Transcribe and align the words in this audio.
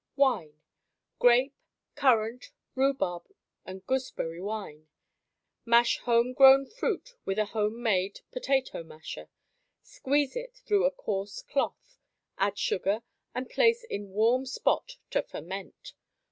Wine 0.15 0.59
Grape, 1.19 1.53
currant, 1.93 2.51
rhubarb 2.73 3.29
and 3.67 3.85
gooseberry 3.85 4.41
wine: 4.41 4.87
Mash 5.63 5.97
home 5.99 6.33
grown 6.33 6.65
fruit 6.65 7.13
with 7.23 7.37
a 7.37 7.45
home 7.45 7.83
made 7.83 8.21
potato 8.31 8.81
masher, 8.81 9.29
squeeze 9.83 10.35
it 10.35 10.55
through 10.65 10.85
a 10.85 10.91
coarse 10.91 11.43
cloth, 11.43 11.99
add 12.39 12.57
sugar 12.57 13.03
and 13.35 13.47
place 13.47 13.83
in 13.91 14.09
warm 14.09 14.47
spot 14.47 14.93
to 15.11 15.21
ferment. 15.21 15.93